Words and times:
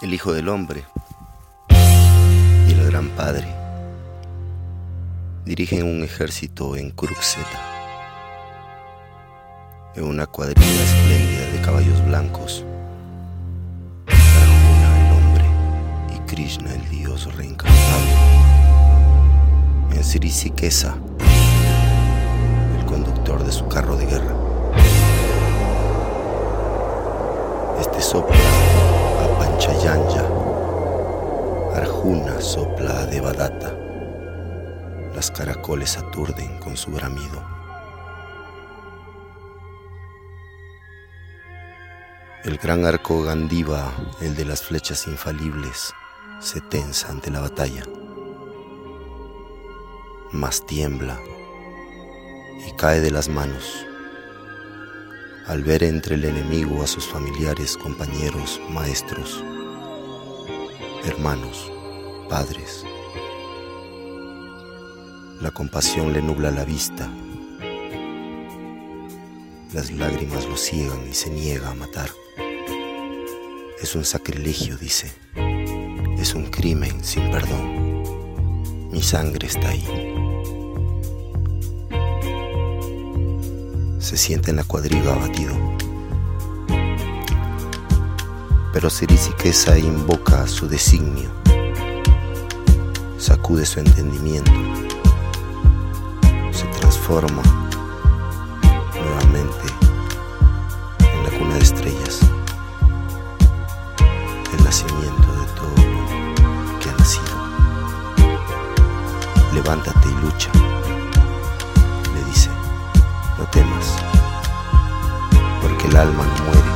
el 0.00 0.14
Hijo 0.14 0.32
del 0.32 0.48
Hombre 0.48 0.84
y 1.68 2.72
el 2.72 2.86
Gran 2.90 3.08
Padre 3.10 3.48
dirigen 5.44 5.84
un 5.84 6.04
ejército 6.04 6.76
en 6.76 6.90
Kurukseta, 6.90 7.58
en 9.96 10.04
una 10.04 10.26
cuadrilla 10.26 10.82
espléndida 10.84 11.46
de 11.52 11.60
caballos 11.62 12.04
blancos. 12.06 12.64
Arjuna 14.06 15.06
el 15.06 15.12
hombre 15.16 15.44
y 16.14 16.18
Krishna 16.30 16.74
el 16.74 16.88
dios 16.90 17.34
reencarnado. 17.34 17.78
En 19.92 20.04
Srisikesa, 20.04 20.96
el 22.78 22.84
conductor 22.86 23.44
de 23.44 23.50
su 23.52 23.66
carro 23.66 23.96
de 23.96 24.06
guerra. 24.06 24.36
Este 27.80 28.00
sopla 28.00 28.97
a 29.58 29.66
Panchayanya, 29.66 30.22
Arjuna 31.74 32.40
sopla 32.40 33.00
a 33.00 33.06
Devadatta. 33.06 33.74
Las 35.14 35.30
caracoles 35.30 35.96
aturden 35.96 36.58
con 36.60 36.76
su 36.76 36.90
bramido. 36.92 37.44
El 42.44 42.56
gran 42.58 42.84
arco 42.84 43.22
Gandiva, 43.22 43.92
el 44.20 44.36
de 44.36 44.44
las 44.44 44.62
flechas 44.62 45.06
infalibles, 45.08 45.92
se 46.40 46.60
tensa 46.60 47.08
ante 47.08 47.30
la 47.30 47.40
batalla. 47.40 47.82
Mas 50.30 50.64
tiembla 50.66 51.18
y 52.66 52.76
cae 52.76 53.00
de 53.00 53.10
las 53.10 53.28
manos 53.28 53.87
al 55.48 55.64
ver 55.64 55.82
entre 55.82 56.16
el 56.16 56.26
enemigo 56.26 56.82
a 56.82 56.86
sus 56.86 57.06
familiares, 57.06 57.78
compañeros, 57.78 58.60
maestros, 58.68 59.42
hermanos, 61.06 61.72
padres. 62.28 62.84
La 65.40 65.50
compasión 65.50 66.12
le 66.12 66.20
nubla 66.20 66.50
la 66.50 66.64
vista, 66.64 67.10
las 69.72 69.90
lágrimas 69.90 70.44
lo 70.46 70.56
ciegan 70.56 71.08
y 71.08 71.14
se 71.14 71.30
niega 71.30 71.70
a 71.70 71.74
matar. 71.74 72.10
Es 73.80 73.94
un 73.94 74.04
sacrilegio, 74.04 74.76
dice, 74.76 75.10
es 76.18 76.34
un 76.34 76.44
crimen 76.50 77.02
sin 77.02 77.30
perdón. 77.30 78.90
Mi 78.90 79.02
sangre 79.02 79.46
está 79.46 79.70
ahí. 79.70 80.07
Se 84.08 84.16
siente 84.16 84.48
en 84.48 84.56
la 84.56 84.64
cuadriga 84.64 85.12
abatido. 85.12 85.54
Pero 88.72 88.88
Sirisiquesa 88.88 89.78
invoca 89.78 90.46
su 90.46 90.66
designio, 90.66 91.28
sacude 93.18 93.66
su 93.66 93.80
entendimiento, 93.80 94.50
se 96.52 96.64
transforma 96.80 97.42
nuevamente 98.94 99.66
en 101.00 101.24
la 101.24 101.38
cuna 101.38 101.56
de 101.56 101.64
estrellas, 101.64 102.20
el 104.56 104.64
nacimiento 104.64 105.32
de 105.34 105.46
todo 105.54 105.76
lo 106.72 106.78
que 106.80 106.88
ha 106.88 106.96
nacido. 106.96 107.36
Levántate 109.52 110.08
y 110.08 110.24
lucha. 110.24 110.77
Alma 115.98 116.24
no 116.24 116.44
muere, 116.44 116.70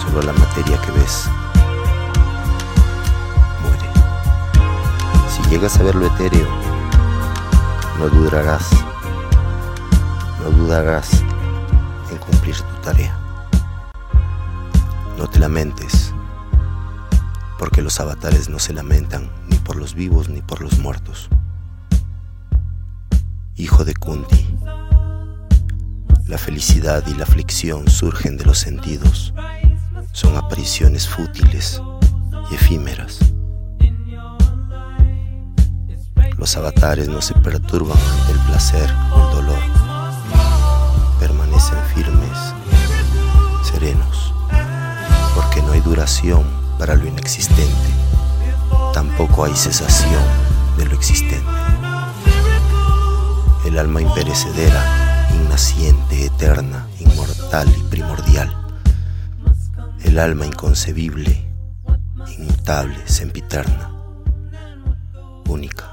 solo 0.00 0.22
la 0.22 0.32
materia 0.32 0.80
que 0.80 0.92
ves 0.92 1.28
muere. 3.60 3.88
Si 5.28 5.42
llegas 5.50 5.78
a 5.78 5.82
ver 5.82 5.94
lo 5.94 6.06
etéreo, 6.06 6.48
no 7.98 8.08
dudarás, 8.08 8.70
no 10.42 10.50
dudarás 10.52 11.22
en 12.10 12.16
cumplir 12.16 12.56
tu 12.56 12.80
tarea. 12.82 13.14
No 15.18 15.28
te 15.28 15.38
lamentes, 15.38 16.14
porque 17.58 17.82
los 17.82 18.00
avatares 18.00 18.48
no 18.48 18.58
se 18.58 18.72
lamentan 18.72 19.30
ni 19.48 19.58
por 19.58 19.76
los 19.76 19.94
vivos 19.94 20.30
ni 20.30 20.40
por 20.40 20.62
los 20.62 20.78
muertos. 20.78 21.28
Hijo 23.56 23.84
de 23.84 23.94
Kunti, 23.94 24.56
la 26.26 26.38
felicidad 26.38 27.06
y 27.06 27.14
la 27.14 27.24
aflicción 27.24 27.88
surgen 27.88 28.38
de 28.38 28.44
los 28.46 28.58
sentidos, 28.58 29.34
son 30.12 30.36
apariciones 30.36 31.06
fútiles 31.06 31.82
y 32.50 32.54
efímeras. 32.54 33.18
Los 36.38 36.56
avatares 36.56 37.08
no 37.08 37.20
se 37.20 37.34
perturban 37.34 37.98
ante 37.98 38.32
el 38.32 38.38
placer 38.46 38.90
o 39.12 39.28
el 39.28 39.36
dolor, 39.36 39.58
permanecen 41.20 41.78
firmes, 41.94 42.38
serenos, 43.70 44.32
porque 45.34 45.60
no 45.62 45.72
hay 45.72 45.80
duración 45.80 46.44
para 46.78 46.94
lo 46.94 47.06
inexistente, 47.06 47.90
tampoco 48.94 49.44
hay 49.44 49.54
cesación 49.54 50.22
de 50.78 50.86
lo 50.86 50.94
existente. 50.94 51.44
El 53.66 53.78
alma 53.78 54.00
imperecedera 54.00 55.03
innaciente, 55.32 56.26
eterna, 56.26 56.86
inmortal 57.00 57.68
y 57.78 57.82
primordial. 57.84 58.52
El 60.04 60.18
alma 60.18 60.46
inconcebible, 60.46 61.44
inmutable, 62.38 62.96
sempiterna, 63.06 63.90
única. 65.48 65.90